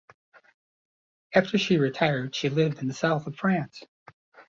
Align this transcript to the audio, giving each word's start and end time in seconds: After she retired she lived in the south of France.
After 1.35 1.59
she 1.59 1.77
retired 1.77 2.33
she 2.35 2.49
lived 2.49 2.79
in 2.79 2.87
the 2.87 2.93
south 2.95 3.27
of 3.27 3.35
France. 3.35 3.83